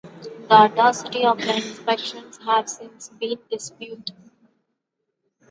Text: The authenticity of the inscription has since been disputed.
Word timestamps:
The 0.49 0.53
authenticity 0.55 1.25
of 1.27 1.37
the 1.37 1.57
inscription 1.57 2.23
has 2.43 2.77
since 2.77 3.09
been 3.09 3.37
disputed. 3.51 4.31